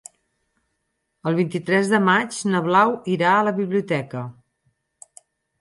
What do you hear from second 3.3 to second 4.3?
a la biblioteca.